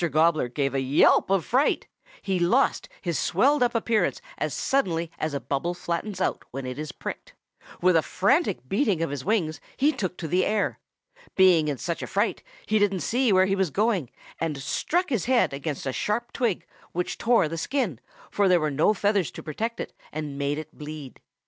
Gobbler 0.09 0.47
gave 0.47 0.73
a 0.73 0.79
yelp 0.81 1.29
of 1.29 1.45
fright. 1.45 1.85
He 2.23 2.39
lost 2.39 2.89
his 3.03 3.19
swelled 3.19 3.61
up 3.61 3.75
appearance 3.75 4.19
as 4.39 4.51
suddenly 4.51 5.11
as 5.19 5.35
a 5.35 5.39
bubble 5.39 5.75
flattens 5.75 6.19
out 6.19 6.41
when 6.49 6.65
it 6.65 6.79
is 6.79 6.91
pricked. 6.91 7.35
With 7.81 7.95
a 7.95 8.01
frantic 8.01 8.67
beating 8.67 9.03
of 9.03 9.11
his 9.11 9.23
wings 9.23 9.61
he 9.77 9.91
took 9.91 10.17
to 10.17 10.27
the 10.27 10.43
air. 10.43 10.79
Being 11.35 11.67
in 11.67 11.77
such 11.77 12.01
a 12.01 12.07
fright, 12.07 12.41
he 12.65 12.79
didn't 12.79 13.01
see 13.01 13.31
where 13.31 13.45
he 13.45 13.55
was 13.55 13.69
going, 13.69 14.09
and 14.39 14.57
struck 14.59 15.09
his 15.11 15.25
head 15.25 15.53
against 15.53 15.85
a 15.85 15.93
sharp 15.93 16.33
twig, 16.33 16.65
which 16.93 17.19
tore 17.19 17.47
the 17.47 17.55
skin, 17.55 17.99
for 18.31 18.47
there 18.47 18.59
were 18.59 18.71
no 18.71 18.95
feathers 18.95 19.29
to 19.29 19.43
protect 19.43 19.79
it, 19.79 19.93
and 20.11 20.35
made 20.35 20.57
it 20.57 20.75
bleed. 20.75 21.21